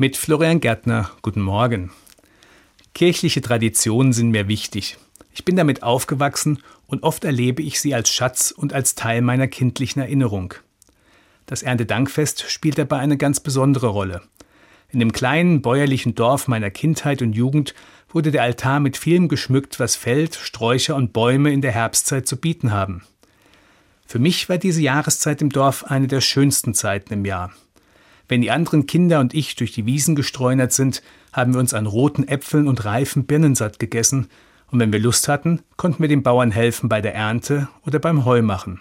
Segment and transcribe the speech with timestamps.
[0.00, 1.90] Mit Florian Gärtner, guten Morgen.
[2.94, 4.96] Kirchliche Traditionen sind mir wichtig.
[5.34, 9.48] Ich bin damit aufgewachsen und oft erlebe ich sie als Schatz und als Teil meiner
[9.48, 10.54] kindlichen Erinnerung.
[11.46, 14.22] Das Erntedankfest spielt dabei eine ganz besondere Rolle.
[14.92, 17.74] In dem kleinen bäuerlichen Dorf meiner Kindheit und Jugend
[18.08, 22.36] wurde der Altar mit vielem geschmückt, was Feld, Sträucher und Bäume in der Herbstzeit zu
[22.36, 23.02] bieten haben.
[24.06, 27.50] Für mich war diese Jahreszeit im Dorf eine der schönsten Zeiten im Jahr.
[28.28, 31.02] Wenn die anderen Kinder und ich durch die Wiesen gestreunert sind,
[31.32, 34.28] haben wir uns an roten Äpfeln und reifen Birnen satt gegessen,
[34.70, 38.26] und wenn wir Lust hatten, konnten wir den Bauern helfen bei der Ernte oder beim
[38.26, 38.80] Heumachen.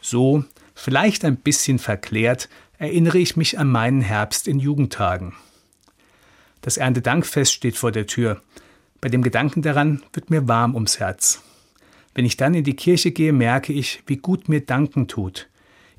[0.00, 2.48] So, vielleicht ein bisschen verklärt,
[2.78, 5.34] erinnere ich mich an meinen Herbst in Jugendtagen.
[6.62, 8.40] Das Erntedankfest steht vor der Tür.
[9.02, 11.42] Bei dem Gedanken daran wird mir warm ums Herz.
[12.14, 15.49] Wenn ich dann in die Kirche gehe, merke ich, wie gut mir Danken tut,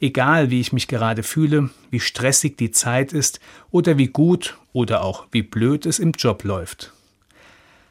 [0.04, 5.04] Egal wie ich mich gerade fühle, wie stressig die Zeit ist oder wie gut oder
[5.04, 6.92] auch wie blöd es im Job läuft.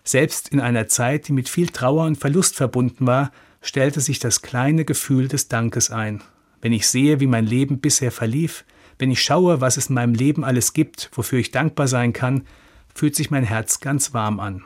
[0.02, 3.30] Selbst in einer Zeit, die mit viel Trauer und Verlust verbunden war,
[3.62, 6.20] stellte sich das kleine Gefühl des Dankes ein.
[6.60, 8.64] Wenn ich sehe, wie mein Leben bisher verlief,
[8.98, 12.44] wenn ich schaue, was es in meinem Leben alles gibt, wofür ich dankbar sein kann,
[12.92, 14.64] fühlt sich mein Herz ganz warm an.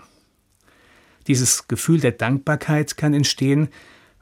[1.27, 3.69] Dieses Gefühl der Dankbarkeit kann entstehen,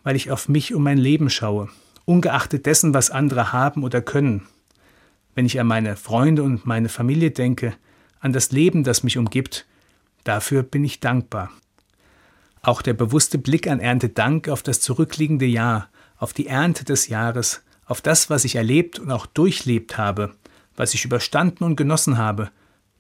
[0.03, 1.69] weil ich auf mich und mein Leben schaue,
[2.05, 4.47] ungeachtet dessen, was andere haben oder können.
[5.35, 7.75] Wenn ich an meine Freunde und meine Familie denke,
[8.21, 9.67] an das Leben, das mich umgibt,
[10.25, 11.51] dafür bin ich dankbar.
[12.61, 17.65] Auch der bewusste Blick an Erntedank auf das zurückliegende Jahr, auf die Ernte des Jahres,
[17.87, 20.35] auf das, was ich erlebt und auch durchlebt habe,
[20.77, 22.51] was ich überstanden und genossen habe,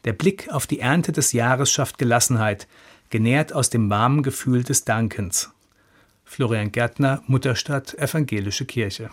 [0.05, 2.67] der Blick auf die Ernte des Jahres schafft Gelassenheit,
[3.11, 5.53] genährt aus dem warmen Gefühl des Dankens.
[6.33, 9.11] Florian Gärtner, Mutterstadt, Evangelische Kirche.